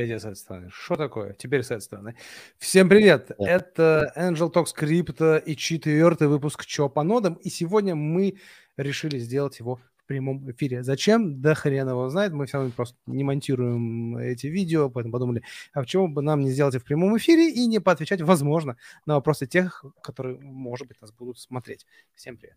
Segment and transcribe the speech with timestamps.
[0.00, 0.70] Опять сет страны.
[0.72, 1.34] Что такое?
[1.34, 2.14] Теперь сет страны.
[2.56, 3.32] Всем привет!
[3.38, 3.46] Да.
[3.46, 7.34] Это Angel Talk Script и четвертый выпуск Чё по нодам.
[7.34, 8.38] И сегодня мы
[8.78, 10.82] решили сделать его в прямом эфире.
[10.82, 11.42] Зачем?
[11.42, 12.32] Да хрен его знает.
[12.32, 15.42] Мы все равно просто не монтируем эти видео, поэтому подумали,
[15.74, 19.16] а почему бы нам не сделать их в прямом эфире и не поотвечать, возможно, на
[19.16, 21.84] вопросы тех, которые, может быть, нас будут смотреть.
[22.14, 22.56] Всем привет!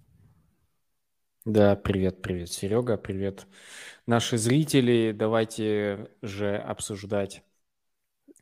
[1.46, 3.48] Да, привет, привет, Серега, привет,
[4.08, 5.12] наши зрители.
[5.12, 7.44] Давайте же обсуждать,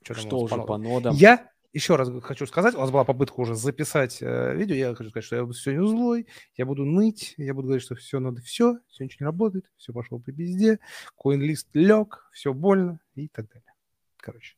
[0.03, 1.15] что, что уже по, по нодам.
[1.15, 5.09] Я еще раз хочу сказать, у вас была попытка уже записать э, видео, я хочу
[5.09, 8.39] сказать, что я буду сегодня злой, я буду ныть, я буду говорить, что все надо
[8.41, 10.79] все, все ничего не работает, все пошло по пизде,
[11.17, 13.73] коин-лист лег, все больно и так далее.
[14.17, 14.57] Короче.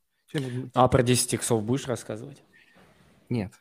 [0.73, 2.43] А про 10 иксов будешь рассказывать?
[3.29, 3.53] Нет.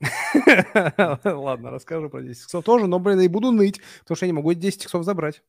[1.24, 4.36] Ладно, расскажу про 10 иксов тоже, но, блин, и буду ныть, потому что я не
[4.36, 5.42] могу эти 10 иксов забрать.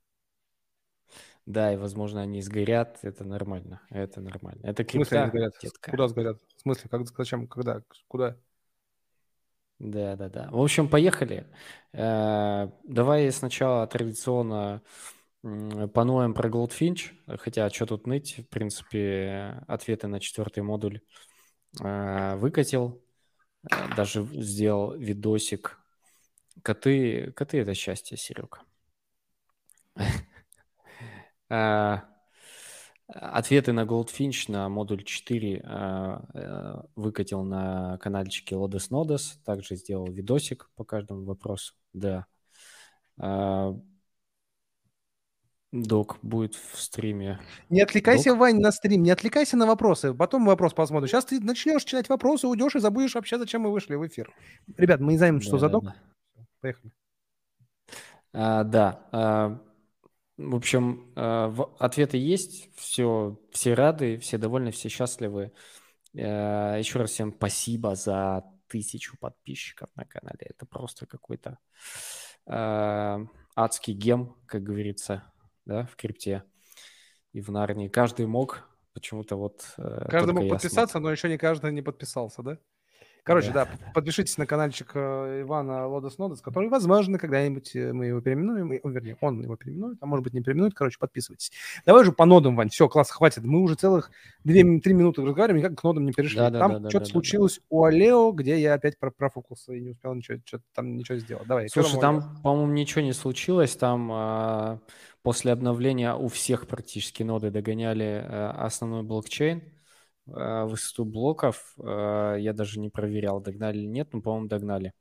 [1.45, 4.61] Да, и, возможно, они сгорят, это нормально, это нормально.
[4.63, 5.55] Это крипта, сгорят?
[5.61, 5.91] Детка.
[5.91, 6.39] Куда сгорят?
[6.55, 8.37] В смысле, как, зачем, когда, куда?
[9.79, 10.49] Да, да, да.
[10.51, 11.47] В общем, поехали.
[11.93, 14.83] Э, давай сначала традиционно
[15.41, 21.01] поноем про Goldfinch, хотя что тут ныть, в принципе, ответы на четвертый модуль
[21.79, 23.03] э, выкатил.
[23.69, 25.77] Э, даже сделал видосик.
[26.63, 28.59] Коты, коты это счастье, Серега.
[31.49, 31.97] Э,
[33.07, 39.37] ответы на Goldfinch на модуль 4 э, выкатил на каналчике Lodes Nodes.
[39.45, 41.73] Также сделал видосик по каждому вопросу.
[41.93, 42.25] Да.
[45.71, 47.39] Док будет в стриме.
[47.69, 48.39] Не отвлекайся, Док?
[48.39, 50.13] Вань, на стрим, не отвлекайся на вопросы.
[50.13, 51.07] Потом вопрос посмотрим.
[51.07, 54.33] Сейчас ты начнешь читать вопросы, уйдешь и забудешь вообще, зачем мы вышли в эфир.
[54.75, 55.85] Ребят, мы не знаем, что да, за док.
[55.85, 55.95] Да.
[56.59, 56.91] Поехали.
[58.33, 59.07] А, да.
[59.13, 59.61] А,
[60.37, 62.69] в общем, а, ответы есть.
[62.75, 65.53] Все, все рады, все довольны, все счастливы.
[66.17, 70.39] А, еще раз всем спасибо за тысячу подписчиков на канале.
[70.41, 71.59] Это просто какой-то
[72.45, 73.21] а,
[73.55, 75.30] адский гем, как говорится
[75.65, 76.43] да, в крипте
[77.33, 77.87] и в Нарнии.
[77.87, 79.73] Каждый мог почему-то вот...
[79.77, 81.03] Э, каждый мог подписаться, смог.
[81.03, 82.57] но еще не каждый не подписался, да?
[83.23, 88.07] Короче, да, да подпишитесь на каналчик э, Ивана Лодос Нодос, который, возможно, когда-нибудь э, мы
[88.07, 90.73] его переименуем, вернее, он его переименует, а может быть не переименует.
[90.73, 91.51] Короче, подписывайтесь.
[91.85, 92.69] Давай же по нодам, Вань.
[92.69, 93.43] Все, класс, хватит.
[93.43, 94.09] Мы уже целых
[94.45, 96.39] 2-3 минуты разговариваем, никак к нодам не перешли.
[96.39, 97.67] Да, да, там да, что-то да, случилось да, да.
[97.69, 101.45] у Алео, где я опять профокусился и не успел ничего, что-то там ничего сделать.
[101.45, 101.69] Давай.
[101.69, 103.75] Слушай, там, по-моему, ничего не случилось.
[103.75, 104.79] Там а,
[105.23, 109.63] после обновления у всех практически ноды догоняли а, основной блокчейн
[110.27, 111.73] Э, высоту блоков.
[111.79, 114.93] Э, я даже не проверял, догнали или нет, но, по-моему, догнали.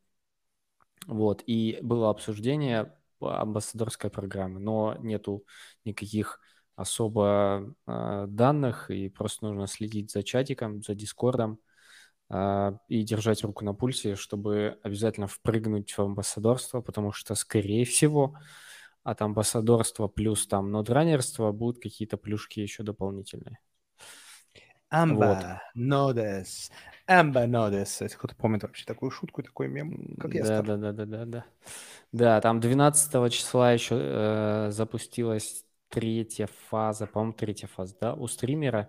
[1.06, 5.44] Вот, и было обсуждение амбассадорской программы, но нету
[5.84, 6.40] никаких
[6.76, 11.58] особо э, данных, и просто нужно следить за чатиком, за дискордом
[12.88, 18.38] и держать руку на пульсе, чтобы обязательно впрыгнуть в амбассадорство, потому что, скорее всего,
[19.02, 23.58] от амбассадорства плюс там нодранерства будут какие-то плюшки еще дополнительные.
[24.90, 26.70] Амба Нодес.
[27.06, 28.00] Амба Нодес.
[28.00, 31.24] Если кто-то помнит вообще такую шутку, такой мем, как я да, да, да, да, да,
[31.24, 31.44] да.
[32.12, 38.88] Да, там 12 числа еще э, запустилась третья фаза, по-моему, третья фаза, да, у стримера.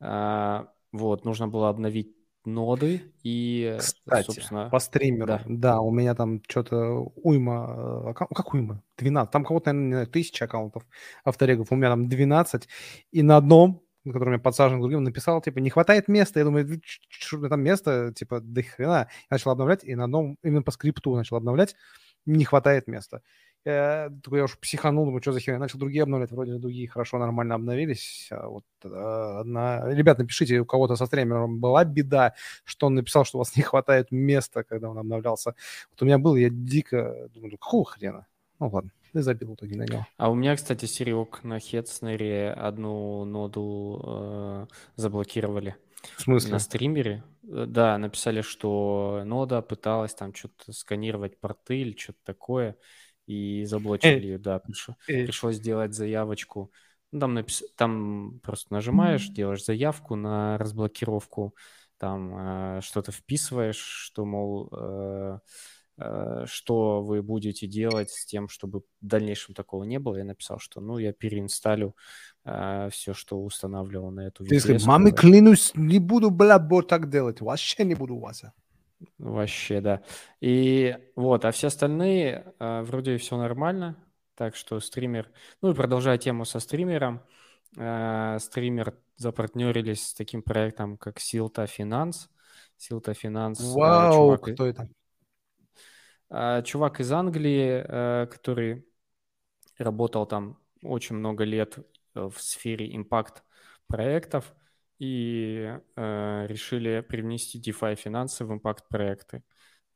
[0.00, 4.68] Э, вот, нужно было обновить ноды и, Кстати, собственно...
[4.70, 5.42] по стримеру, да.
[5.46, 8.82] да, у меня там что-то уйма, э, как уйма?
[8.98, 10.86] 12, там кого-то, наверное, тысяча аккаунтов
[11.24, 12.68] авторегов, у меня там 12,
[13.12, 16.40] и на одном на котором я подсажен к другим, написал, типа, не хватает места.
[16.40, 19.08] Я думаю, что там место, типа, до хрена.
[19.30, 21.76] Я начал обновлять, и на одном, именно по скрипту начал обновлять,
[22.26, 23.22] не хватает места.
[23.64, 25.58] Я, я уж психанул, думаю, что за херня.
[25.58, 28.28] Начал другие обновлять, вроде другие хорошо, нормально обновились.
[28.30, 29.92] А вот одна...
[29.92, 32.34] Ребят, напишите, у кого-то со стримером была беда,
[32.64, 35.54] что он написал, что у вас не хватает места, когда он обновлялся.
[35.90, 38.26] Вот у меня был, я дико думаю, какого хрена?
[38.58, 38.90] Ну ладно.
[39.12, 40.06] И забил в итоге на него.
[40.16, 44.66] А у меня, кстати, Серег на Хедснере одну ноду э,
[44.96, 45.76] заблокировали.
[46.16, 46.52] В смысле?
[46.52, 47.24] На стримере.
[47.42, 52.76] Э, да, написали, что нода пыталась там что-то сканировать порты или что-то такое,
[53.30, 54.62] и заблочили э, ее, да.
[55.08, 55.24] Э.
[55.24, 56.72] Пришлось сделать заявочку.
[57.12, 57.64] Ну, там, напис...
[57.76, 61.54] там просто нажимаешь, делаешь заявку на разблокировку,
[61.98, 65.38] там э, что-то вписываешь, что, мол, э,
[66.00, 70.16] Э, что вы будете делать с тем, чтобы в дальнейшем такого не было.
[70.16, 71.94] Я написал, что ну я переинсталю
[72.44, 74.78] э, все, что устанавливал на эту VPS.
[74.78, 77.42] Ты маме клянусь, не буду, бля, бо так делать.
[77.42, 78.54] Вообще не буду, Вася.
[79.18, 80.02] Вообще, да.
[80.40, 83.96] И вот, а все остальные э, вроде все нормально.
[84.34, 85.30] Так что стример...
[85.62, 87.22] Ну и продолжая тему со стримером,
[87.76, 92.28] э, стример запартнерились с таким проектом, как Silta Finance.
[92.78, 93.62] Silta Finance.
[93.74, 94.88] Вау, чувак, кто это?
[96.64, 97.82] Чувак из Англии,
[98.26, 98.86] который
[99.78, 101.78] работал там очень много лет
[102.14, 103.44] в сфере импакт
[103.86, 104.54] проектов
[105.00, 109.42] и э, решили привнести DeFi финансы в импакт проекты.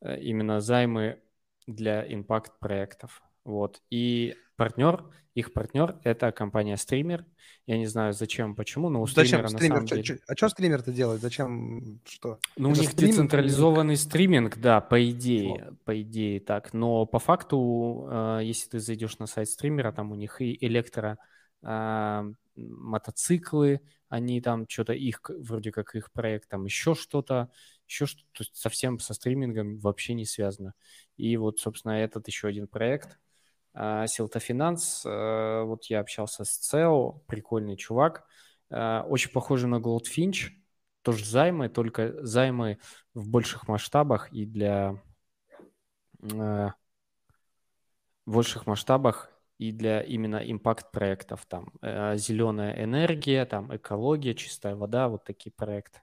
[0.00, 1.20] Э, именно займы
[1.66, 3.22] для импакт проектов.
[3.44, 3.82] Вот.
[3.90, 5.04] И партнер,
[5.34, 7.24] их партнер– это компания Streamer.
[7.66, 9.40] Я не знаю, зачем, почему, но у зачем?
[9.40, 10.20] стримера на самом деле...
[10.26, 11.20] А что стример-то делает?
[11.20, 12.00] Зачем?
[12.06, 12.38] Что?
[12.56, 13.14] Ну, это у них стриминг?
[13.16, 15.84] децентрализованный стриминг, да, по идее, вот.
[15.84, 16.72] по идее так.
[16.72, 21.18] Но по факту, э, если ты зайдешь на сайт стримера, там у них и электро
[22.56, 27.50] мотоциклы, они там что-то их, вроде как их проект, там еще что-то,
[27.86, 30.74] еще что-то совсем со стримингом вообще не связано.
[31.16, 33.18] И вот, собственно, этот еще один проект,
[33.74, 38.24] Силта Финанс, вот я общался с CEO, прикольный чувак,
[38.70, 40.50] а, очень похожий на Goldfinch,
[41.02, 42.78] тоже займы, только займы
[43.12, 45.02] в больших масштабах и для
[46.32, 46.74] а,
[48.26, 55.08] больших масштабах и для именно импакт проектов, там э, зеленая энергия, там экология, чистая вода,
[55.08, 56.00] вот такие проекты.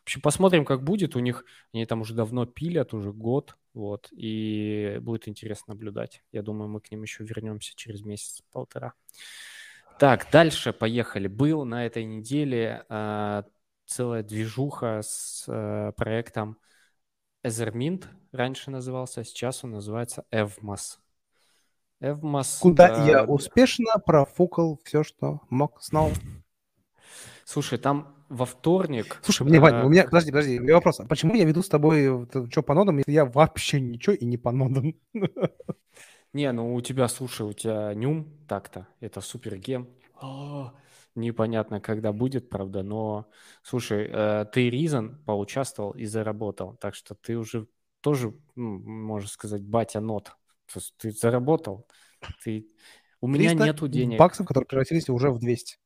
[0.00, 1.16] В общем, посмотрим, как будет.
[1.16, 6.22] У них они там уже давно пилят, уже год, вот, и будет интересно наблюдать.
[6.32, 8.94] Я думаю, мы к ним еще вернемся через месяц-полтора.
[9.98, 11.28] Так, дальше поехали.
[11.28, 13.42] Был на этой неделе э,
[13.86, 16.58] целая движуха с э, проектом
[17.44, 20.98] Ethermint, раньше назывался, сейчас он называется Evmos.
[22.00, 22.58] Эвмос...
[22.60, 26.10] Куда э, я успешно профукал все, что мог, знал.
[27.44, 29.18] Слушай, там во вторник...
[29.22, 30.04] Слушай, мне, Вань, у меня...
[30.04, 31.00] Подожди, подожди, у меня вопрос.
[31.00, 34.38] А почему я веду с тобой что по нодам, если я вообще ничего и не
[34.38, 34.94] по нодам?
[36.32, 39.88] Не, ну у тебя, слушай, у тебя нюм так-то, это супер гем.
[41.16, 43.28] Непонятно, когда будет, правда, но,
[43.62, 47.66] слушай, э, ты Ризан поучаствовал и заработал, так что ты уже
[48.00, 50.36] тоже, можно сказать, батя нот.
[50.98, 51.86] Ты заработал.
[52.44, 52.68] Ты...
[53.20, 54.18] У меня нету денег.
[54.18, 55.78] баксов, которые превратились уже в 200.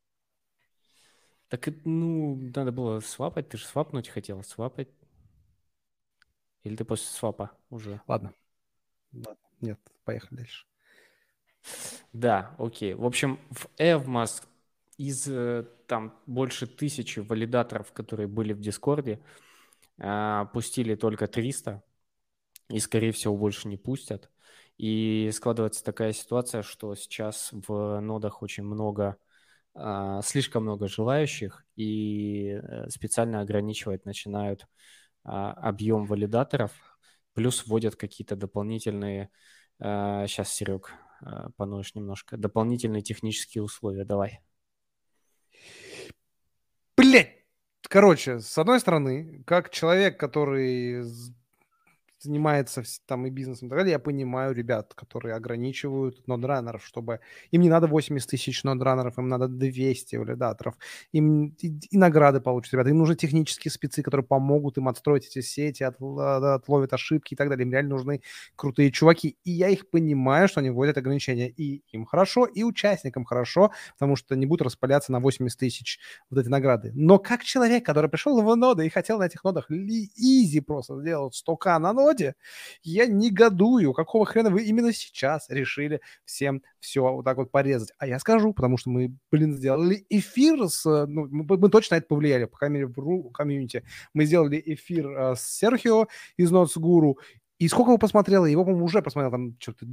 [1.49, 3.49] Так, ну, надо было свапать.
[3.49, 4.43] Ты же свапнуть хотел.
[4.43, 4.89] Свапать.
[6.63, 8.01] Или ты после свапа уже?
[8.07, 8.33] Ладно.
[9.13, 9.37] Ладно.
[9.61, 10.67] Нет, поехали дальше.
[12.13, 12.95] Да, окей.
[12.95, 14.43] В общем, в Evmos
[14.97, 19.21] из э, там больше тысячи валидаторов, которые были в Дискорде,
[19.99, 21.83] а, пустили только 300
[22.69, 24.31] и, скорее всего, больше не пустят.
[24.77, 29.17] И складывается такая ситуация, что сейчас в нодах очень много,
[29.75, 34.67] а, слишком много желающих, и э, специально ограничивать начинают
[35.23, 36.73] а, объем валидаторов,
[37.35, 39.31] плюс вводят какие-то дополнительные,
[39.79, 40.93] сейчас, а, Серег,
[41.57, 44.41] поноешь немножко, дополнительные технические условия, давай.
[46.97, 47.45] Блять!
[47.83, 51.05] Короче, с одной стороны, как человек, который
[52.25, 57.21] занимается там и бизнесом и так далее, я понимаю ребят, которые ограничивают нодранеров, чтобы
[57.51, 60.75] им не надо 80 тысяч нодранеров, им надо 200 валидаторов,
[61.13, 65.41] им и, и награды получат ребята, им нужны технические спецы, которые помогут им отстроить эти
[65.41, 68.23] сети, от, отловят ошибки и так далее, им реально нужны
[68.57, 73.25] крутые чуваки, и я их понимаю, что они вводят ограничения, и им хорошо, и участникам
[73.25, 75.99] хорошо, потому что не будут распыляться на 80 тысяч
[76.31, 76.93] вот эти награды.
[76.95, 81.35] Но как человек, который пришел в ноды и хотел на этих нодах изи просто сделать
[81.35, 82.35] 100к на ноде, годе,
[82.83, 87.93] я негодую, какого хрена вы именно сейчас решили всем все вот так вот порезать.
[87.99, 90.85] А я скажу, потому что мы, блин, сделали эфир с...
[90.85, 93.85] Ну, мы, мы точно на это повлияли, по крайней мере, в комьюнити.
[94.13, 97.15] Мы сделали эфир uh, с Серхио из Notes Guru,
[97.59, 98.47] и сколько его посмотрело?
[98.47, 99.87] Его, по-моему, уже посмотрел там что-то,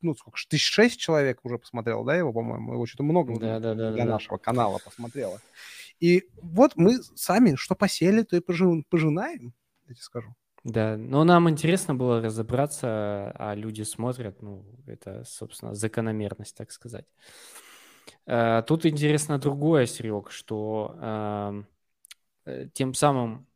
[0.00, 3.74] ну, сколько, тысяч шесть человек уже посмотрел, да, его, по-моему, его что-то много да, да,
[3.74, 5.40] да, для да, нашего канала посмотрело.
[5.98, 9.54] И вот мы сами что посели, то и пожинаем,
[9.88, 10.34] я тебе скажу.
[10.64, 17.04] Да, но нам интересно было разобраться, а люди смотрят, ну, это, собственно, закономерность, так сказать.
[18.26, 21.64] Э, тут интересно другое, Серег, что
[22.46, 23.46] э, тем самым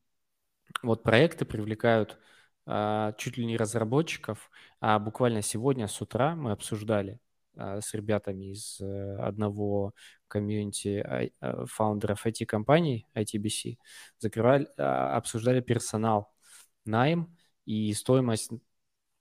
[0.83, 2.19] вот проекты привлекают
[2.67, 4.51] э, чуть ли не разработчиков,
[4.81, 7.21] а буквально сегодня с утра мы обсуждали
[7.57, 9.93] с ребятами из одного
[10.29, 11.33] комьюнити
[11.67, 13.79] фаундеров IT-компаний, ITBC,
[14.21, 16.31] закрывали, обсуждали персонал
[16.89, 18.51] найм и стоимость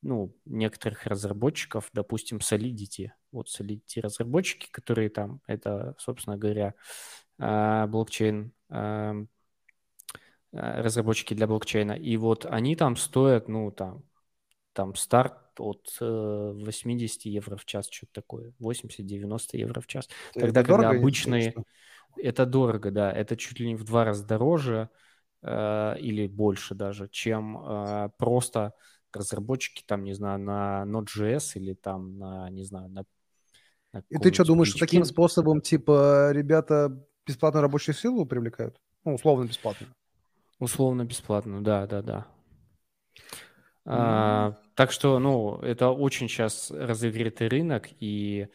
[0.02, 3.12] ну, некоторых разработчиков, допустим, Solidity.
[3.32, 6.74] Вот Solidity разработчики, которые там, это, собственно говоря,
[7.40, 9.16] а, блокчейн, а,
[10.54, 11.94] а, разработчики для блокчейна.
[11.94, 14.04] И вот они там стоят, ну, там,
[14.74, 20.08] там старт от 80 э, евро в час, что-то такое, 80-90 евро в час.
[20.34, 21.54] Тогда, это когда обычные...
[22.16, 25.07] Это дорого, да, это чуть ли не в два раза дороже э,
[25.44, 28.74] или больше даже, чем э, просто
[29.14, 33.06] разработчики там, не знаю, на Node.js или там на, не знаю, на...
[33.94, 38.80] на И ты что, думаешь, что таким способом, типа, ребята бесплатную рабочую силу привлекают?
[39.04, 39.88] Ну, условно бесплатно.
[40.60, 42.28] Условно бесплатно, да, да, да.
[43.86, 43.96] Mm-hmm.
[43.96, 48.48] А, так что, ну, это очень сейчас разогретый рынок, и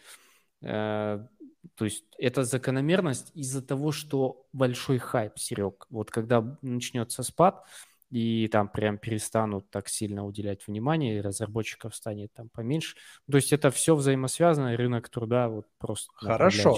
[0.61, 1.27] э,
[1.75, 5.87] то есть это закономерность из-за того, что большой хайп, Серег.
[5.91, 7.65] Вот когда начнется спад,
[8.11, 12.97] и там прям перестанут так сильно уделять внимание, и разработчиков станет там поменьше.
[13.31, 16.11] То есть это все взаимосвязано, и рынок труда вот просто...
[16.15, 16.77] Хорошо.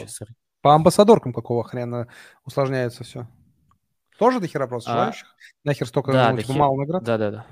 [0.61, 2.09] По амбассадоркам какого хрена
[2.45, 3.27] усложняется все?
[4.19, 5.37] Тоже до хера просто а, желающих?
[5.65, 6.61] Нахер столько да, ну, типа, хер...
[6.61, 7.03] мало наград?
[7.03, 7.47] Да-да-да.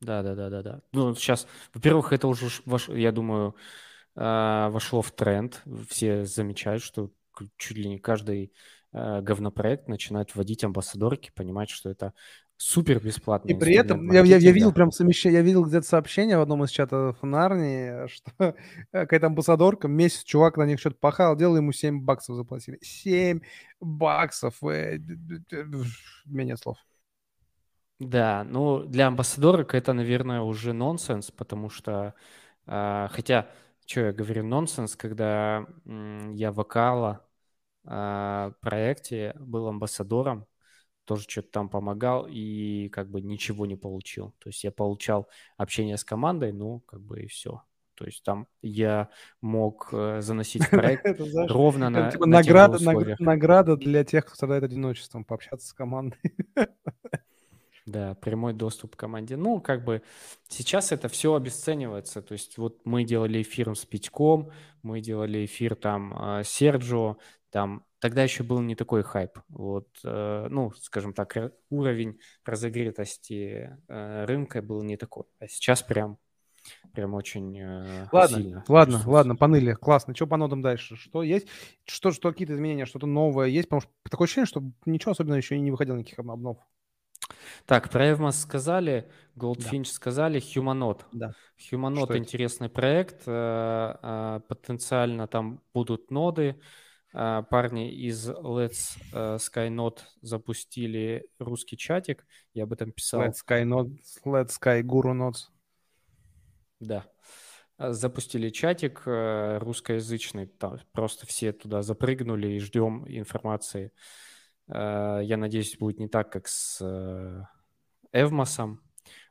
[0.00, 0.80] Да-да-да-да-да.
[0.92, 2.88] Ну, сейчас, во-первых, это уже, вош...
[2.88, 3.54] я думаю,
[4.16, 5.62] а, вошло в тренд.
[5.88, 7.10] Все замечают, что
[7.58, 8.52] чуть ли не каждый
[8.92, 12.14] а, говнопроект начинает вводить амбассадорки, понимать, что это
[12.56, 13.50] супер бесплатно.
[13.50, 16.64] И при этом я, я, я видел прям совмещение, я видел где-то сообщение в одном
[16.64, 18.54] из чатов Нарнии, что
[18.90, 22.78] какая-то амбассадорка, месяц чувак на них что-то пахал, делал, ему 7 баксов заплатили.
[22.80, 23.40] 7
[23.80, 24.62] баксов!
[24.64, 24.98] Э,
[26.24, 26.78] Менее слов.
[27.98, 32.14] Да, ну для амбассадорок это, наверное, уже нонсенс, потому что,
[32.66, 33.48] э, хотя,
[33.86, 37.24] что я говорю, нонсенс, когда я вокала
[37.84, 40.46] э, проекте был амбассадором,
[41.04, 44.34] тоже что-то там помогал и как бы ничего не получил.
[44.38, 47.62] То есть я получал общение с командой, ну, как бы и все.
[47.94, 49.08] То есть там я
[49.40, 51.06] мог э, заносить проект
[51.48, 52.26] ровно на, типа
[53.20, 56.18] награда для тех, кто страдает одиночеством, пообщаться с командой.
[57.86, 59.36] Да, прямой доступ к команде.
[59.36, 60.02] Ну, как бы
[60.48, 62.20] сейчас это все обесценивается.
[62.20, 64.50] То есть вот мы делали эфир с Петьком,
[64.82, 67.16] мы делали эфир там а, с Серджо,
[67.50, 69.38] там тогда еще был не такой хайп.
[69.48, 75.24] Вот, э, ну, скажем так, уровень разогретости э, рынка был не такой.
[75.38, 76.18] А сейчас прям
[76.92, 78.64] прям очень э, ладно, сильно.
[78.68, 80.14] Ладно, ладно, поныли, классно.
[80.14, 80.96] Что по нодам дальше?
[80.96, 81.46] Что есть?
[81.84, 83.68] Что, что какие-то изменения, что-то новое есть?
[83.68, 86.58] Потому что такое ощущение, что ничего особенного еще и не выходило никаких обнов.
[87.64, 89.90] Так, про Evmos сказали, Goldfinch да.
[89.90, 91.02] сказали, Humanot.
[91.12, 91.32] Да.
[91.58, 96.60] Humanot интересный проект, э, э, потенциально там будут ноды.
[97.12, 103.22] Э, парни из Let's Skynode запустили русский чатик, я об этом писал.
[103.22, 105.48] Let's Skynode, Let's Sky Guru Nodes.
[106.80, 107.06] Да.
[107.78, 113.92] Запустили чатик русскоязычный, там просто все туда запрыгнули и ждем информации
[114.68, 117.42] я надеюсь, будет не так, как с э,
[118.12, 118.80] Эвмосом.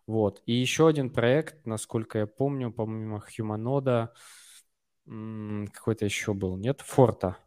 [0.08, 0.42] Вот.
[0.46, 4.14] И еще один проект, насколько я помню, помимо Хьюманода,
[5.06, 6.82] какой-то еще был, нет?
[6.82, 7.38] Форта.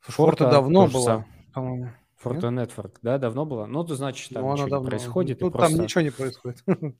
[0.00, 1.90] Форта, давно было, по-моему.
[2.16, 3.66] Форта Network, да, давно было?
[3.66, 4.84] Ну, то значит, там ну, ничего давно.
[4.84, 5.40] не происходит.
[5.40, 5.82] Ну, там просто...
[5.82, 6.64] ничего не происходит.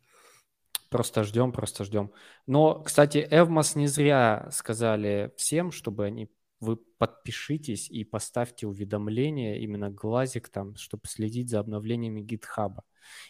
[0.89, 2.13] Просто ждем, просто ждем.
[2.47, 6.31] Но, кстати, Эвмос не зря сказали всем, чтобы они
[6.61, 12.85] вы подпишитесь и поставьте уведомления, именно глазик там, чтобы следить за обновлениями гитхаба.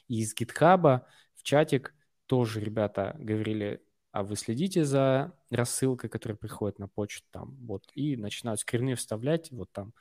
[0.09, 1.95] И из гитхаба в чатик
[2.27, 8.17] тоже ребята говорили, а вы следите за рассылкой, которая приходит на почту там, вот, и
[8.17, 9.93] начинают скрины вставлять, вот там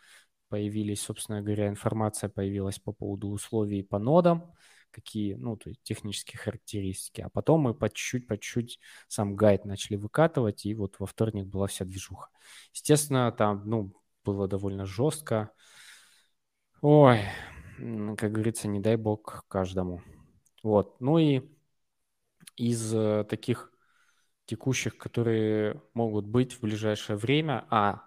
[0.48, 4.54] появились, собственно говоря, информация появилась по поводу условий по нодам,
[4.96, 7.22] какие, ну, то есть технические характеристики.
[7.22, 11.48] А потом мы по чуть-чуть, по чуть-чуть сам гайд начали выкатывать, и вот во вторник
[11.48, 12.30] была вся движуха.
[12.74, 15.52] Естественно, там, ну, было довольно жестко.
[16.82, 17.20] Ой,
[18.18, 20.02] как говорится, не дай бог каждому.
[20.64, 21.42] Вот, ну и
[22.56, 23.72] из э, таких
[24.46, 28.04] текущих, которые могут быть в ближайшее время, а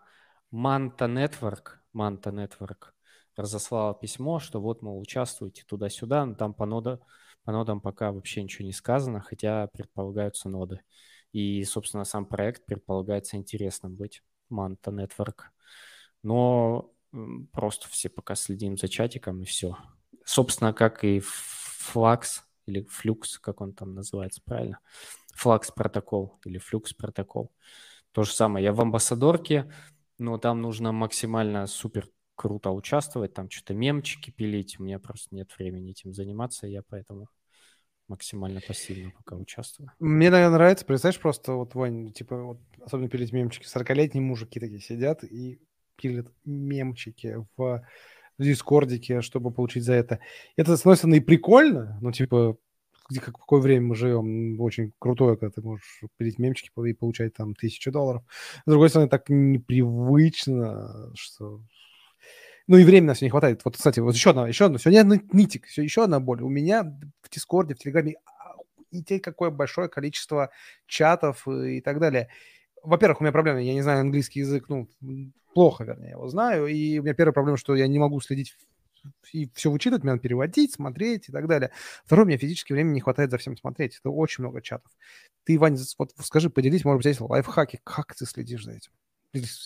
[0.52, 2.92] Manta Network, Manta Network–
[3.38, 7.00] разослала письмо, что вот, мол, участвуйте туда-сюда, но там по, нода,
[7.44, 10.80] по нодам пока вообще ничего не сказано, хотя предполагаются ноды.
[11.32, 15.44] И, собственно, сам проект предполагается интересным быть, Manta Network.
[16.22, 16.90] Но
[17.52, 19.76] просто все пока следим за чатиком и все.
[20.24, 24.80] Собственно, как и Flux или Flux, как он там называется правильно,
[25.42, 27.52] Flux протокол или Flux протокол.
[28.12, 28.64] То же самое.
[28.64, 29.72] Я в амбассадорке,
[30.18, 34.78] но там нужно максимально супер круто участвовать, там что-то мемчики пилить.
[34.78, 37.28] У меня просто нет времени этим заниматься, я поэтому
[38.06, 39.90] максимально пассивно пока участвую.
[39.98, 44.80] Мне, наверное, нравится, представляешь, просто вот, Вань, типа, вот, особенно пилить мемчики, 40-летние мужики такие
[44.80, 45.60] сидят и
[45.96, 47.82] пилят мемчики в,
[48.38, 50.20] в дискордике, чтобы получить за это.
[50.56, 52.56] Это, с одной стороны, и прикольно, ну, типа,
[53.10, 56.94] где, как, в какое время мы живем, очень крутое, когда ты можешь пилить мемчики и
[56.94, 58.22] получать там тысячу долларов.
[58.64, 61.60] С другой стороны, так непривычно, что...
[62.68, 63.62] Ну и времени нас не хватает.
[63.64, 66.42] Вот, кстати, вот еще одна, еще одна, сегодня нитик, все, еще одна боль.
[66.42, 68.16] У меня в Дискорде, в Телеграме
[68.90, 70.50] и те какое большое количество
[70.86, 72.28] чатов и так далее.
[72.82, 74.88] Во-первых, у меня проблема, я не знаю английский язык, ну,
[75.54, 78.54] плохо, вернее, его знаю, и у меня первая проблема, что я не могу следить
[79.32, 81.70] и все вычитывать, мне надо переводить, смотреть и так далее.
[82.04, 83.98] Второе, мне физически времени не хватает за всем смотреть.
[83.98, 84.90] Это очень много чатов.
[85.44, 88.92] Ты, Ваня, вот скажи, поделись, может быть, лайфхаки, как ты следишь за этим?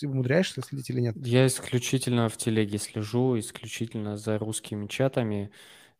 [0.03, 1.15] Умудряешься следить или нет?
[1.17, 5.51] Я исключительно в телеге слежу, исключительно за русскими чатами.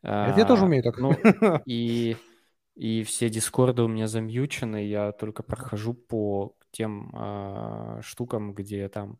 [0.01, 0.98] Это я тоже умею так.
[0.98, 1.13] Ну,
[1.65, 2.17] и,
[2.75, 9.17] и все дискорды у меня замьючены, я только прохожу по тем а, штукам, где там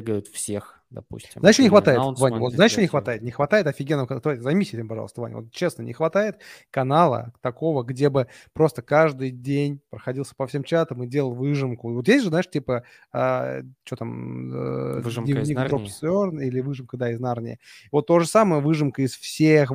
[0.00, 1.40] тегают всех, допустим.
[1.40, 2.38] Знаешь, не хватает, Ваня?
[2.38, 3.22] Вот знаешь, не хватает?
[3.22, 4.20] Не хватает офигенного...
[4.40, 5.36] Займись этим, пожалуйста, Ваня.
[5.36, 6.38] Вот честно, не хватает
[6.70, 11.92] канала такого, где бы просто каждый день проходился по всем чатам и делал выжимку.
[11.92, 14.52] Вот есть же, знаешь, типа, а, что там...
[14.52, 16.46] Э, выжимка из Нарнии.
[16.46, 17.58] или выжимка, да, из Нарнии.
[17.90, 19.72] Вот то же самое, выжимка из всех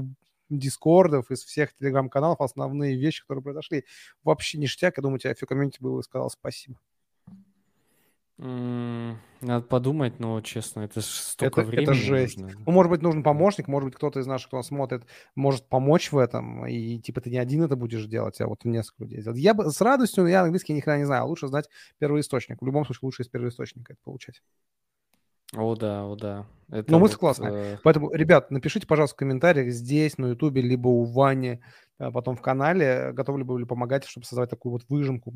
[0.49, 3.85] дискордов, из всех телеграм-каналов, основные вещи, которые произошли.
[4.23, 4.97] Вообще ништяк.
[4.97, 6.79] Я думаю, тебе все комьюнити было и сказал спасибо.
[8.37, 12.37] Надо подумать, но, честно, это столько это, времени это жесть.
[12.37, 12.59] нужно.
[12.65, 16.17] Ну, может быть, нужен помощник, может быть, кто-то из наших, кто смотрит, может помочь в
[16.17, 19.23] этом, и, типа, ты не один это будешь делать, а вот несколько людей.
[19.35, 21.67] Я бы с радостью, но я английский ни хрена не знаю, лучше знать
[21.97, 22.61] первоисточник.
[22.61, 24.41] В любом случае, лучше из первоисточника это получать.
[25.55, 26.45] О, да, о, да.
[26.69, 27.51] Это ну, мысль вот, классная.
[27.51, 27.77] Э...
[27.83, 31.61] Поэтому, ребят, напишите, пожалуйста, в комментариях здесь, на Ютубе, либо у Вани,
[31.97, 35.33] а потом в канале, готовы ли были помогать, чтобы создавать такую вот выжимку.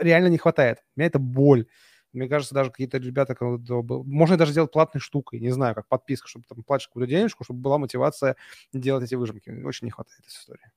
[0.00, 0.84] Реально не хватает.
[0.94, 1.66] У меня это боль.
[2.14, 6.44] Мне кажется, даже какие-то ребята, можно даже сделать платной штукой, не знаю, как подписка, чтобы
[6.48, 8.36] там платишь какую-то денежку, чтобы была мотивация
[8.72, 9.50] делать эти выжимки.
[9.50, 10.70] Очень не хватает этой истории.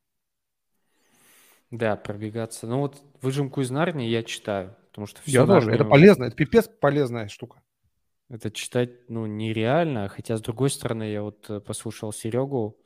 [1.69, 2.65] Да, пробегаться.
[2.65, 5.71] Ну вот выжимку из Нарнии я читаю, потому что все Я тоже.
[5.71, 7.62] Это полезно, это пипец полезная штука.
[8.30, 12.78] Это читать, ну, нереально, хотя, с другой стороны, я вот э, послушал Серегу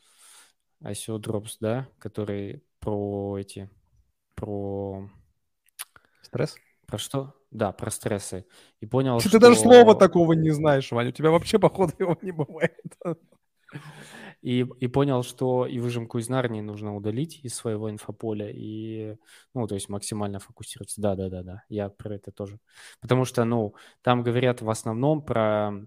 [0.83, 3.67] ICO Drops, да, который про эти,
[4.35, 5.09] про...
[6.21, 6.57] Стресс?
[6.85, 7.40] Про что?
[7.51, 8.45] Да, про стрессы.
[8.79, 9.29] И понял, что...
[9.29, 11.09] Ты даже слова такого не знаешь, Ваня.
[11.09, 12.81] У тебя вообще, походу, его не бывает.
[14.41, 19.15] И, и понял, что и выжимку из Нарнии нужно удалить из своего инфополя, и,
[19.53, 20.99] ну, то есть максимально фокусироваться.
[20.99, 22.59] Да-да-да-да, я про это тоже.
[23.01, 25.85] Потому что, ну, там говорят в основном про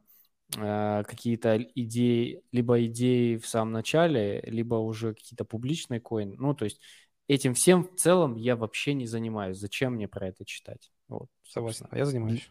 [0.56, 6.36] э, какие-то идеи, либо идеи в самом начале, либо уже какие-то публичные коины.
[6.38, 6.80] Ну, то есть
[7.26, 9.58] этим всем в целом я вообще не занимаюсь.
[9.58, 10.92] Зачем мне про это читать?
[11.08, 12.50] Вот, Согласен, а я занимаюсь.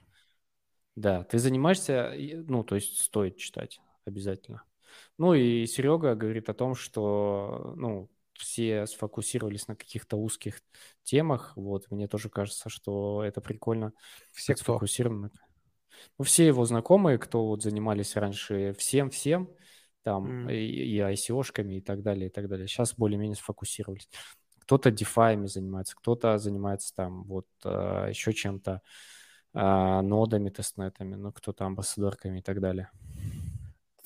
[0.96, 2.13] Да, ты занимаешься,
[2.48, 4.63] ну, то есть стоит читать обязательно.
[5.18, 10.62] Ну и Серега говорит о том, что, ну, все сфокусировались на каких-то узких
[11.04, 11.54] темах.
[11.56, 13.94] Вот, мне тоже кажется, что это прикольно.
[14.34, 14.63] Все кто?
[14.63, 15.32] Сфокусированы.
[16.18, 19.50] Ну, все его знакомые, кто вот занимались раньше всем-всем,
[20.02, 20.54] там, mm.
[20.54, 22.68] и, и ICO-шками и так далее, и так далее.
[22.68, 24.10] Сейчас более-менее сфокусировались.
[24.63, 28.82] Кто-то DeFi занимается, кто-то занимается там вот э, еще чем-то,
[29.54, 32.89] э, нодами, тестнетами, ну, кто-то амбассадорками и так далее.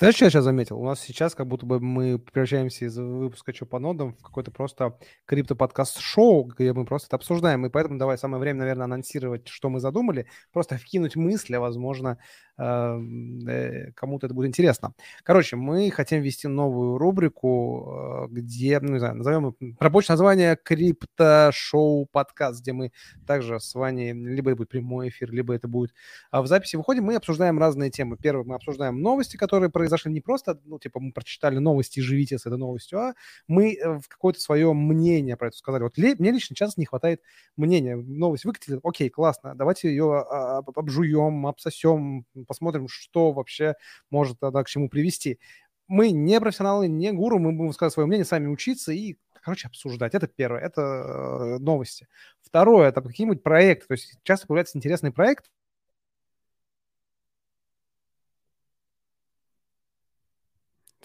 [0.00, 0.78] Знаешь, что я сейчас заметил?
[0.78, 4.52] У нас сейчас как будто бы мы превращаемся из выпуска «Что по нодам» в какой-то
[4.52, 7.66] просто крипто-подкаст-шоу, где мы просто это обсуждаем.
[7.66, 12.18] И поэтому давай самое время, наверное, анонсировать, что мы задумали, просто вкинуть мысли, возможно,
[12.58, 14.94] э, кому-то это будет интересно.
[15.24, 22.06] Короче, мы хотим ввести новую рубрику, э, где, ну, не знаю, назовем рабочее название крипто-шоу
[22.06, 22.92] подкаст, где мы
[23.26, 25.92] также с вами, либо это будет прямой эфир, либо это будет
[26.30, 28.16] а, в записи выходим, мы обсуждаем разные темы.
[28.16, 32.46] Первое, мы обсуждаем новости, которые произошли не просто, ну, типа, мы прочитали новости, живите с
[32.46, 33.14] этой новостью, а
[33.46, 35.82] мы э, в какое-то свое мнение про это сказали.
[35.82, 37.22] Вот мне лично часто не хватает
[37.56, 37.96] мнения.
[37.96, 43.74] Новость выкатили, окей, классно, давайте ее а, обжуем, обсосем, посмотрим, что вообще
[44.10, 45.38] может тогда к чему привести.
[45.86, 50.14] Мы не профессионалы, не гуру, мы будем сказать свое мнение, сами учиться и короче, обсуждать.
[50.14, 52.06] Это первое, это э, новости.
[52.42, 53.86] Второе, это какие-нибудь проекты.
[53.86, 55.50] То есть часто появляется интересный проект.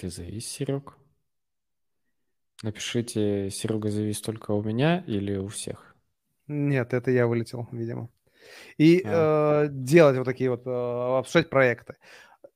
[0.03, 0.97] Ты завис, Серег?
[2.61, 5.95] Напишите, Серега завис только у меня или у всех?
[6.47, 8.09] Нет, это я вылетел, видимо
[8.77, 9.63] и а.
[9.63, 11.95] э, делать вот такие вот, э, обсуждать проекты.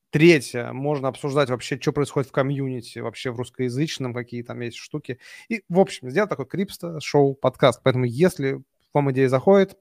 [0.10, 5.17] Третье, можно обсуждать вообще, что происходит в комьюнити, вообще в русскоязычном, какие там есть штуки.
[5.47, 7.79] И, в общем, сделать такой крипсто шоу, подкаст.
[7.81, 8.62] Поэтому, если
[8.93, 9.77] вам идея заходит,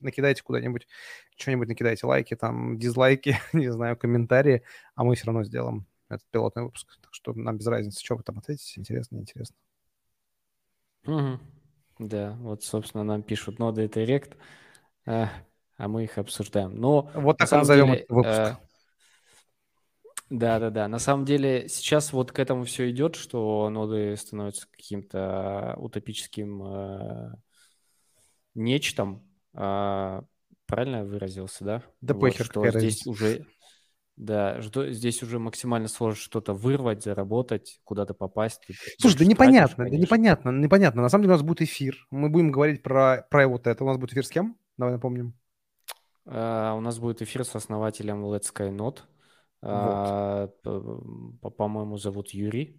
[0.00, 0.86] накидайте куда-нибудь,
[1.38, 4.62] что-нибудь накидайте, лайки, там, дизлайки, не знаю, комментарии,
[4.94, 6.98] а мы все равно сделаем этот пилотный выпуск.
[7.00, 9.56] Так что нам без разницы, что вы там ответите, интересно, неинтересно.
[11.06, 11.40] Угу.
[11.98, 14.36] Да, вот, собственно, нам пишут ноды это рект,
[15.06, 15.28] а,
[15.76, 16.74] а мы их обсуждаем.
[16.76, 18.28] Но вот так назовем деле, выпуск.
[18.28, 18.56] Э,
[20.30, 20.88] да, да, да.
[20.88, 27.34] На самом деле сейчас вот к этому все идет, что ноды становятся каким-то утопическим э,
[28.54, 29.28] нечтом.
[29.54, 30.22] Э,
[30.66, 31.82] правильно я выразился, да?
[32.00, 33.10] Да вот, похер, что здесь разница.
[33.10, 33.46] уже
[34.16, 38.60] да, что здесь уже максимально сложно что-то вырвать, заработать, куда-то попасть.
[38.98, 41.02] Слушай, да непонятно, тратишь, да непонятно, непонятно.
[41.02, 42.06] На самом деле у нас будет эфир.
[42.10, 43.84] Мы будем говорить про, про вот это.
[43.84, 44.56] У нас будет эфир с кем?
[44.76, 45.34] Давай напомним.
[46.24, 48.98] Uh, у нас будет эфир с основателем Let's Sky Not.
[49.60, 50.56] Вот.
[50.64, 52.78] Uh, по-моему, зовут Юрий.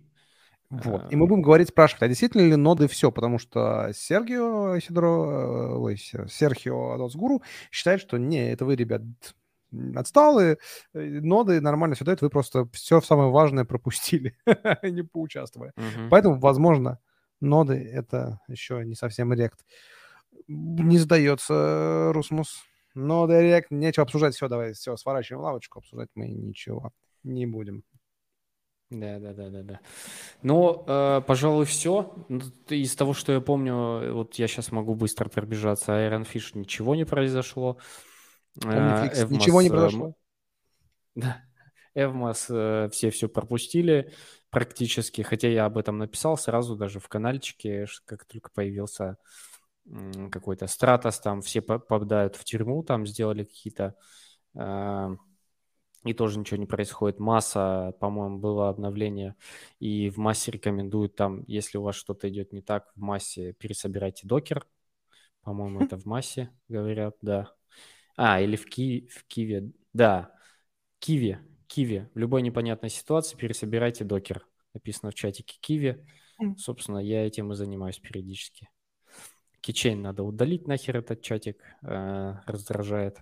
[0.69, 1.11] Вот.
[1.11, 3.11] И мы будем говорить, спрашивать, а действительно ли ноды все?
[3.11, 9.01] Потому что Сергио Сидоро, ой, Серхио Адосгуру считает, что не, это вы, ребят,
[9.95, 10.57] отсталые,
[10.93, 14.37] э, ноды нормально все дают, вы просто все самое важное пропустили,
[14.83, 15.73] не поучаствуя.
[16.09, 16.99] Поэтому, возможно,
[17.39, 19.65] ноды— это еще не совсем рект.
[20.47, 22.63] Не сдается Русмус.
[22.95, 24.35] Ноды, рект, нечего обсуждать.
[24.35, 26.91] Все, давай, все, сворачиваем лавочку, обсуждать мы ничего
[27.23, 27.83] не будем.
[28.89, 29.79] Да, да, да, да, да.
[30.43, 32.13] Ну, э, пожалуй, все.
[32.29, 35.93] Ну, из того, что я помню, вот я сейчас могу быстро пробежаться.
[35.93, 37.77] Iron Fish ничего не произошло.
[37.77, 38.12] Omniflix,
[38.61, 40.15] Эвмос, ничего не произошло.
[41.15, 41.43] Да.
[41.93, 44.11] Эвмос э, все все пропустили
[44.49, 49.17] практически, хотя я об этом написал сразу даже в каналчике, как только появился
[50.31, 53.95] какой-то Стратос, там все попадают в тюрьму, там сделали какие-то
[54.55, 55.15] э,
[56.05, 57.19] и тоже ничего не происходит.
[57.19, 59.35] Масса, по-моему, было обновление,
[59.79, 64.27] и в массе рекомендуют там, если у вас что-то идет не так, в массе пересобирайте
[64.27, 64.65] докер.
[65.41, 67.51] По-моему, это в массе говорят, да.
[68.15, 69.07] А, или в, Ки...
[69.11, 69.71] в Киве.
[69.93, 70.31] Да,
[70.99, 71.39] Киви.
[71.67, 72.09] Киви.
[72.13, 74.45] В любой непонятной ситуации пересобирайте докер.
[74.73, 76.05] Написано в чатике Киви.
[76.57, 78.69] Собственно, я этим и занимаюсь периодически.
[79.61, 81.63] Кичейн надо удалить нахер этот чатик.
[81.83, 83.19] Э, раздражает.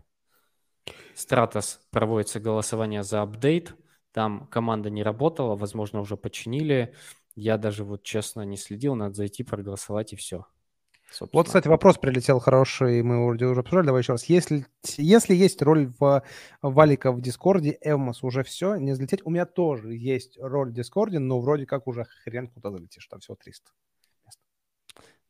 [1.13, 3.75] Стратос проводится голосование за апдейт.
[4.11, 6.95] Там команда не работала, возможно, уже починили.
[7.35, 10.45] Я даже вот честно не следил, надо зайти, проголосовать и все.
[11.11, 11.39] Собственно.
[11.39, 14.23] Вот, кстати, вопрос прилетел хороший, мы вроде уже обсуждали, давай еще раз.
[14.25, 14.65] Если,
[14.97, 16.23] если есть роль в
[16.61, 19.19] Валика в Discord е, Evmos уже все, не взлететь.
[19.25, 23.05] У меня тоже есть роль в Discord е, но вроде как уже хрен куда залетишь,
[23.07, 23.71] там всего 300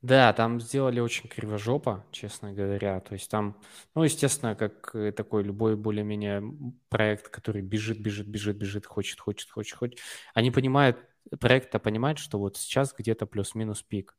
[0.04, 3.00] Да, там сделали очень кривожопо, честно говоря.
[3.00, 3.60] То есть там,
[3.96, 6.44] ну, естественно, как такой любой более-менее
[6.90, 10.00] проект, который бежит, бежит, бежит, бежит, хочет, хочет, хочет, хочет.
[10.36, 10.98] Они понимают,
[11.40, 14.16] проект-то понимает, что вот сейчас где-то плюс-минус пик.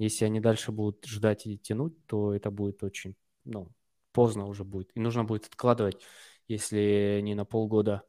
[0.00, 3.70] Если они дальше будут ждать и тянуть, то это будет очень, ну,
[4.12, 4.90] поздно уже будет.
[4.94, 6.00] И нужно будет откладывать,
[6.48, 8.02] если не на полгода,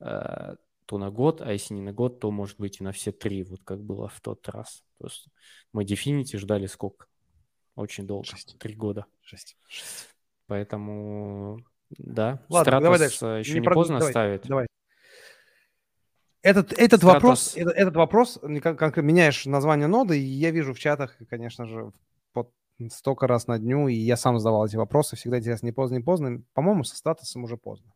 [0.00, 3.12] э, то на год, а если не на год, то, может быть, и на все
[3.12, 4.82] три, вот как было в тот раз.
[4.96, 5.28] То есть
[5.74, 7.08] мы Definity ждали сколько?
[7.76, 8.26] Очень долго.
[8.26, 8.58] Шесть.
[8.58, 9.04] Три года.
[9.20, 9.58] Шесть.
[10.46, 12.42] Поэтому, да.
[12.48, 13.24] Ладно, Стратос давай дальше.
[13.26, 14.42] еще не, не поздно давай, ставить.
[14.44, 14.66] Давай.
[16.42, 21.16] Этот, этот вопрос, этот, этот вопрос, как, меняешь название ноды, и я вижу в чатах,
[21.28, 21.92] конечно же,
[22.32, 22.52] под
[22.90, 26.02] столько раз на дню, и я сам задавал эти вопросы, всегда интересно, не поздно, не
[26.02, 26.42] поздно.
[26.54, 27.92] По-моему, со статусом уже поздно.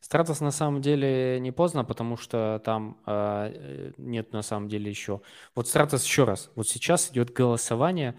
[0.00, 5.20] Стратос на самом деле не поздно, потому что там э, нет на самом деле еще.
[5.54, 6.50] Вот Стратос еще раз.
[6.56, 8.18] Вот сейчас идет голосование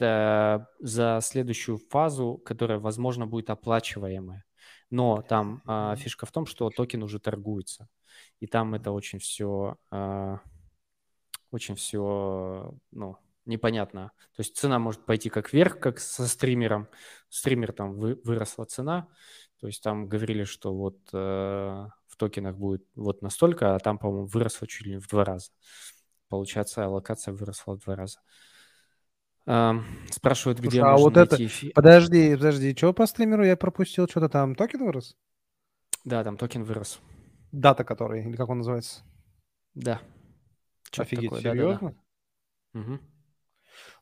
[0.00, 4.44] э, за следующую фазу, которая, возможно, будет оплачиваемая.
[4.92, 7.88] Но там а, фишка в том, что токен уже торгуется.
[8.40, 10.40] И там это очень все, а,
[11.50, 14.12] очень все, ну, непонятно.
[14.36, 16.88] То есть цена может пойти как вверх, как со стримером.
[17.30, 19.08] Стример там вы, выросла цена.
[19.60, 24.26] То есть там говорили, что вот э, в токенах будет вот настолько, а там, по-моему,
[24.26, 25.52] выросла чуть ли не в два раза.
[26.28, 28.20] Получается, аллокация выросла в два раза.
[29.44, 31.44] Спрашивают, где Слушай, а можно вот найти...
[31.44, 31.74] это...
[31.74, 34.08] Подожди, подожди, что по Streamr у я пропустил?
[34.08, 35.16] Что-то там токен вырос?
[36.04, 37.00] Да, там токен вырос.
[37.50, 39.02] DATA который, или как он называется?
[39.74, 40.00] Да.
[40.90, 41.40] Что Офигеть, такое?
[41.40, 41.90] серьезно?
[41.90, 42.92] Да, да, да.
[42.92, 43.00] Угу.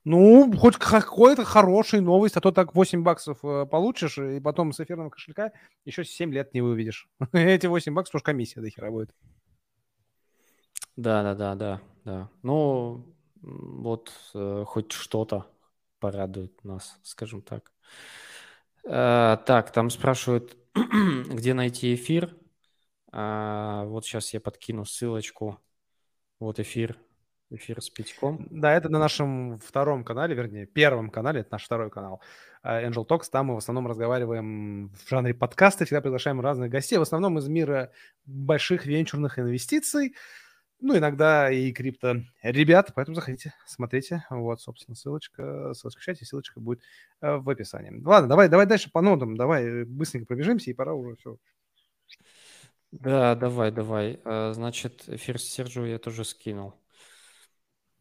[0.05, 4.81] Ну, хоть какой-то хороший новость, а то так 8 баксов э, получишь, и потом с
[4.81, 5.53] эфирного кошелька
[5.85, 7.09] еще 7 лет не выведешь.
[7.33, 9.15] Эти 8 баксов, уж комиссия до хера будет.
[10.97, 12.31] Да, да, да, да, да.
[12.43, 13.05] Ну,
[13.43, 15.47] вот э, хоть что-то
[15.99, 17.73] порадует нас, скажем так.
[18.85, 22.37] Э, так, там спрашивают, где найти эфир.
[23.13, 25.59] А, вот сейчас я подкину ссылочку.
[26.39, 26.97] Вот эфир,
[27.51, 28.47] эфир с Петьком.
[28.51, 32.23] Да, это на нашем втором канале, вернее, первом канале, это наш второй канал.
[32.63, 36.99] Э, Angel Talks, там мы в основном разговариваем в жанре подкаста, всегда приглашаем разных гостей,
[36.99, 37.93] в основном из мира
[38.25, 40.15] больших венчурных инвестиций,
[40.81, 44.25] ну, иногда и крипто ребят, поэтому заходите, смотрите.
[44.31, 46.81] Вот, собственно, ссылочка, ссылочка в чате, ссылочка будет
[47.21, 48.03] э, в описании.
[48.05, 51.37] Ладно, давай, давай дальше по нодам, давай э, быстренько пробежимся, и пора уже все.
[52.93, 54.21] Да, давай, давай.
[54.25, 56.75] А, значит, First Sergio я тоже скинул.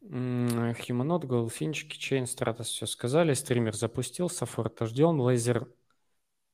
[0.02, 3.34] Humanot, Goldfinch, Keychain, Stratos все сказали.
[3.34, 5.20] Стример запустился, форта ждем.
[5.20, 5.68] Laser,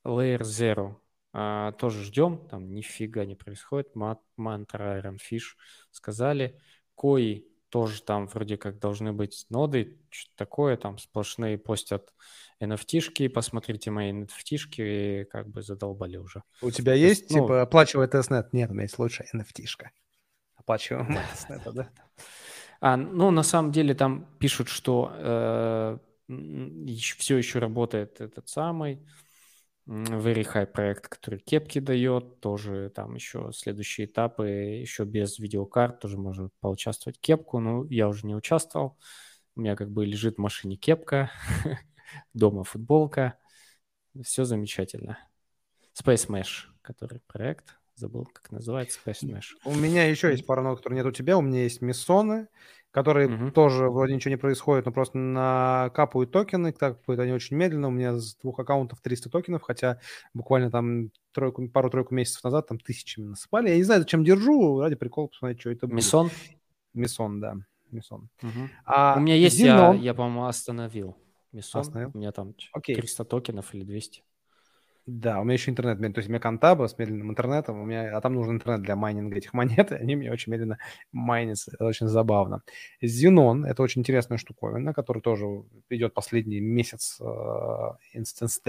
[0.03, 0.97] Layer Zero
[1.39, 3.93] а, тоже ждем, там нифига не происходит.
[3.93, 5.53] Mantra, Iron Fish
[5.91, 6.59] сказали.
[6.95, 12.11] Koii тоже там вроде как должны быть ноды, что-то такое, там сплошные постят
[12.59, 16.41] NFT-шки, посмотрите мои NFT-шки, как бы задолбали уже.
[16.63, 18.51] У тебя есть, ну, типа, оплачивай тестнет?
[18.51, 19.89] Нет, у меня есть лучшая NFT-шка.
[20.55, 21.23] Оплачиваем да.
[21.31, 21.89] тестнета, да?
[22.81, 25.97] А, ну, на самом деле там пишут, что э,
[26.95, 29.05] все еще работает этот самый
[29.87, 36.17] Very High проект, который кепки дает, тоже там еще следующие этапы, еще без видеокарт тоже
[36.17, 38.97] можно поучаствовать кепку, но я уже не участвовал,
[39.55, 41.31] у меня как бы лежит в машине кепка,
[42.33, 43.39] дома футболка,
[44.23, 45.19] все замечательно.
[45.97, 49.55] Space Mesh, который проект, забыл, как называется, Space Mesh.
[49.65, 52.47] У меня еще есть пара нот, которые нет у тебя, у меня есть Миссоны,
[52.91, 53.51] которые угу.
[53.51, 57.89] тоже вроде ничего не происходит, но просто накапывают токены, так будет они очень медленно.
[57.89, 59.99] У меня с двух аккаунтов 300 токенов, хотя
[60.33, 63.69] буквально там тройку, пару-тройку месяцев назад там тысячами насыпали.
[63.69, 65.97] Я не знаю, зачем держу, ради прикола посмотреть, что это будет.
[65.97, 66.29] Мисон?
[66.93, 67.55] Мисон, да.
[67.91, 68.29] Мисон.
[68.41, 68.69] Угу.
[68.85, 69.97] А у меня есть, Зенон...
[69.97, 71.17] я, я по-моему, остановил.
[71.51, 71.81] Мисон.
[71.81, 72.11] Остановил?
[72.13, 72.95] У меня там Окей.
[72.95, 74.23] 300 токенов или 200.
[75.09, 78.17] Да, у меня еще интернет, то есть у меня контаба с медленным интернетом, у меня,
[78.17, 80.79] а там нужен интернет для майнинга этих монет, и они мне очень медленно
[81.13, 82.61] майнятся, это очень забавно.
[83.01, 85.45] Xenon– это очень интересная штуковина, которая тоже
[85.89, 88.61] идет последний месяц uh, Instance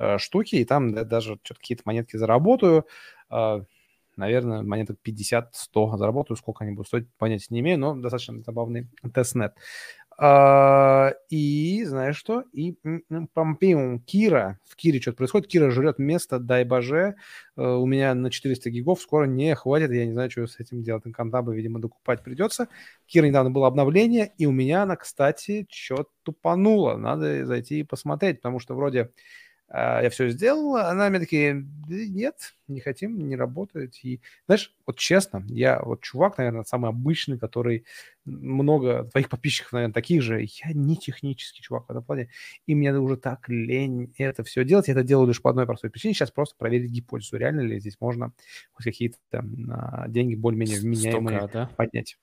[0.00, 2.84] uh, штуки, и там да, даже какие-то монетки заработаю,
[3.30, 3.64] uh,
[4.16, 9.54] наверное, монеток 50-100 заработаю, сколько они будут стоить, понятия не имею, но достаточно забавный тестнет.
[10.16, 12.44] А, и знаешь что?
[12.52, 12.76] И
[13.34, 17.16] Помпеум Кира, в Кире что-то происходит, Кира жрет место, дай боже,
[17.56, 20.82] э, у меня на 400 гигов скоро не хватит, я не знаю, что с этим
[20.82, 22.68] делать, инкантабы, видимо, докупать придется.
[23.06, 28.36] Кира недавно было обновление, и у меня она, кстати, что-то тупанула, надо зайти и посмотреть,
[28.36, 29.10] потому что вроде
[29.74, 33.94] я все сделал, она мне такие, нет, не хотим, не работает.
[34.04, 37.84] И, знаешь, вот честно, я вот чувак, наверное, самый обычный, который
[38.24, 40.42] много твоих подписчиков, наверное, таких же.
[40.42, 42.30] Я не технический чувак в этом плане,
[42.66, 44.86] и мне уже так лень это все делать.
[44.86, 46.14] Я это делаю лишь по одной простой причине.
[46.14, 48.32] Сейчас просто проверить гипотезу, реально ли здесь можно
[48.72, 51.70] хоть какие-то там деньги более-менее вменяемые Столько, да?
[51.76, 52.16] поднять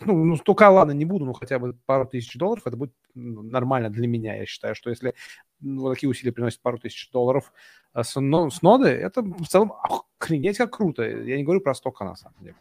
[0.00, 3.90] ну, ну, столько, ладно, не буду, но хотя бы пару тысяч долларов, это будет нормально
[3.90, 5.14] для меня, я считаю, что если
[5.60, 7.52] ну, вот такие усилия приносят пару тысяч долларов
[7.92, 9.72] а с, но, с ноды, это в целом
[10.20, 11.02] охренеть как круто.
[11.02, 12.56] Я не говорю про стока, на самом деле.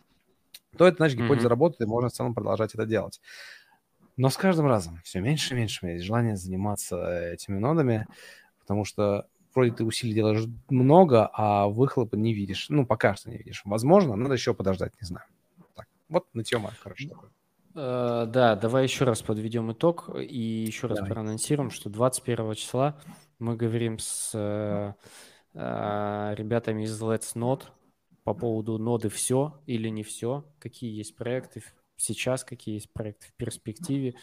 [0.78, 1.50] То это, значит, гипотеза mm-hmm.
[1.50, 3.22] работает, и можно в целом продолжать это делать.
[4.16, 8.08] Но с каждым разом все меньше и меньше у меня есть желание заниматься этими нодами,
[8.60, 12.68] потому что вроде ты усилий делаешь много, а выхлопа не видишь.
[12.70, 13.62] Ну, пока что не видишь.
[13.66, 15.26] Возможно, надо еще подождать, не знаю.
[16.10, 17.30] Вот на тема, короче, такой.
[17.74, 21.12] Uh, да, давай еще раз подведем итог и еще раз давай.
[21.12, 23.00] проанонсируем, что 21 числа
[23.38, 24.96] мы говорим с uh,
[25.54, 27.66] uh, ребятами из Let's Node
[28.24, 31.62] по поводу ноды все или не все, какие есть проекты
[31.98, 34.16] сейчас, какие есть проекты в перспективе,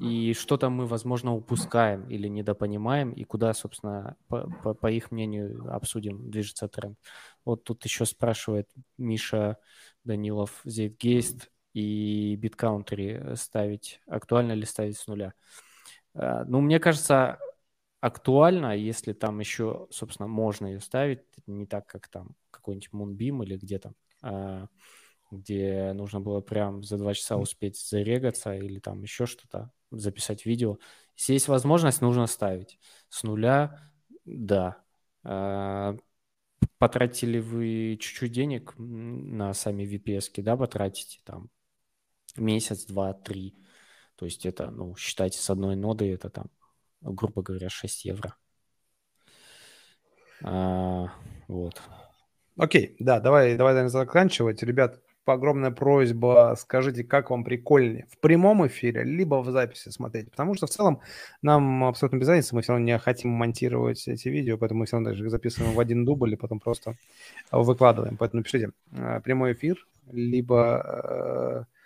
[0.00, 5.10] и что там мы, возможно, упускаем или недопонимаем, и куда, собственно, по, по, по их
[5.10, 6.98] мнению, обсудим, движется тренд.
[7.44, 9.58] Вот тут еще спрашивает Миша
[10.04, 15.34] Данилов, Зейтгейст и биткаунтери ставить, актуально ли ставить с нуля.
[16.14, 17.38] А, ну, мне кажется,
[18.00, 23.58] актуально, если там еще, собственно, можно ее ставить, не так, как там какой-нибудь Moonbeam или
[23.58, 24.68] где там, а,
[25.30, 30.78] где нужно было прям за два часа успеть зарегаться или там еще что-то, записать видео.
[31.16, 32.78] Если есть возможность, нужно ставить.
[33.08, 33.78] С нуля,
[34.24, 34.82] да.
[35.22, 35.96] А,
[36.78, 41.50] потратили вы чуть-чуть денег на сами VPS, да, потратите там
[42.36, 43.56] месяц, два, три.
[44.16, 46.46] То есть это, ну, считайте, с одной ноды это там,
[47.00, 48.34] грубо говоря, 6 евро.
[50.42, 51.12] А,
[51.48, 51.80] вот.
[52.56, 54.62] Окей, да, давай, давай, наверное, заканчивать.
[54.62, 55.00] Ребят,
[55.32, 60.66] огромная просьба, скажите, как вам прикольнее в прямом эфире, либо в записи смотреть, потому что
[60.66, 61.00] в целом
[61.42, 64.96] нам абсолютно без разницы, мы все равно не хотим монтировать эти видео, поэтому мы все
[64.96, 66.96] равно даже их записываем в один дубль и потом просто
[67.50, 68.16] выкладываем.
[68.16, 71.80] Поэтому пишите э, прямой эфир, либо э,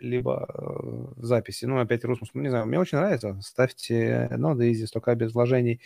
[0.00, 0.46] либо
[1.16, 1.64] в записи.
[1.64, 3.38] Ну, опять Русмус, не знаю, мне очень нравится.
[3.42, 5.80] Ставьте ноды изи, столько без вложений.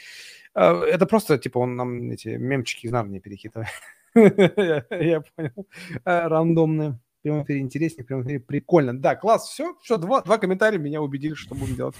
[0.54, 3.68] Э, это просто, типа, он нам эти мемчики из Нарнии перекидывает.
[4.90, 5.66] Я понял.
[6.04, 6.92] Рандомные.
[6.92, 8.98] В прямом эфире интереснее, в прямом эфире прикольно.
[8.98, 11.94] Да, класс, все, все, два, два комментария меня убедили, что будем делать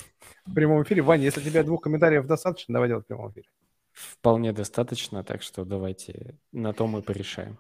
[0.45, 1.03] в прямом эфире.
[1.03, 3.47] Ваня, если тебе двух комментариев достаточно, давай делать в прямом эфире.
[3.93, 7.59] Вполне достаточно, так что давайте на то мы порешаем.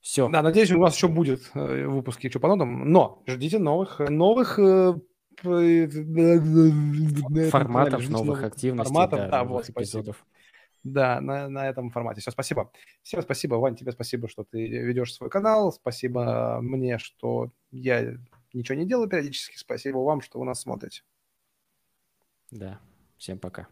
[0.00, 0.28] Все.
[0.28, 4.58] Да, надеюсь, у нас еще будет э, выпуски что по нотам, но ждите новых, новых
[4.58, 4.94] э,
[7.50, 10.16] форматов, новых, новых активностей, форматов, да, да вот, эпизодов.
[10.16, 10.33] Спасибо.
[10.84, 12.20] Да, на, на этом формате.
[12.20, 12.70] Все, спасибо.
[13.02, 15.72] Всем спасибо, Вань, тебе спасибо, что ты ведешь свой канал.
[15.72, 18.18] Спасибо мне, что я
[18.52, 19.56] ничего не делаю периодически.
[19.56, 21.02] Спасибо вам, что вы нас смотрите.
[22.50, 22.78] Да,
[23.16, 23.66] всем пока.